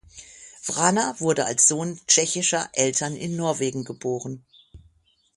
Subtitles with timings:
[0.63, 4.43] Vrana wurde als Sohn tschechischer Eltern in Norwegen geboren.